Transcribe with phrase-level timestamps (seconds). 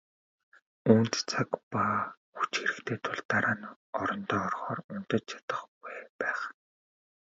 [0.91, 1.83] Үүнд цаг ба
[2.35, 3.67] хүч хэрэгтэй тул дараа нь
[3.99, 5.61] орондоо орохоор унтаж чадах
[6.19, 6.39] байх.